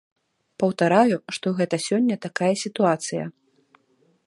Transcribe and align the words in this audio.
Паўтараю, 0.61 1.17
што 1.37 1.47
гэта 1.59 1.75
сёння 1.87 2.15
такая 2.25 2.51
сітуацыя. 2.65 3.23